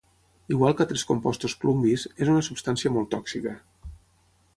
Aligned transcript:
Igual 0.53 0.73
que 0.77 0.85
altres 0.85 1.03
compostos 1.09 1.55
plumbis, 1.65 2.05
és 2.25 2.31
una 2.35 2.41
substància 2.47 2.93
molt 2.95 3.11
tòxica. 3.13 3.55